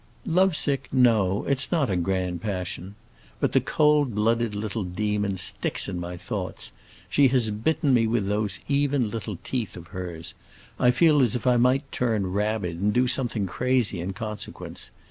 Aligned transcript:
"Lovesick, 0.25 0.87
no; 0.91 1.43
it's 1.47 1.71
not 1.71 1.91
a 1.91 1.95
grand 1.95 2.41
passion. 2.41 2.95
But 3.39 3.51
the 3.51 3.61
cold 3.61 4.15
blooded 4.15 4.55
little 4.55 4.83
demon 4.83 5.37
sticks 5.37 5.87
in 5.87 5.99
my 5.99 6.17
thoughts; 6.17 6.71
she 7.07 7.27
has 7.27 7.51
bitten 7.51 7.93
me 7.93 8.07
with 8.07 8.25
those 8.25 8.61
even 8.67 9.11
little 9.11 9.37
teeth 9.43 9.77
of 9.77 9.89
hers; 9.89 10.33
I 10.79 10.89
feel 10.89 11.21
as 11.21 11.35
if 11.35 11.45
I 11.45 11.57
might 11.57 11.91
turn 11.91 12.33
rabid 12.33 12.79
and 12.79 12.91
do 12.91 13.07
something 13.07 13.45
crazy 13.45 14.01
in 14.01 14.13
consequence. 14.13 14.89